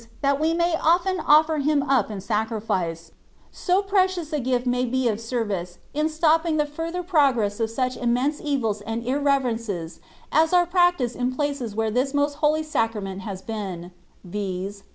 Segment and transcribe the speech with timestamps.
[0.21, 3.11] that we may often oflPer Him up in sacrifice,
[3.51, 7.95] so precious a gift may be of service in stopping the further progress of such
[7.97, 9.99] immense evils and irreverences
[10.31, 13.91] as are practised in places where this Most Holy Sacrament has been,
[14.23, 14.81] viz.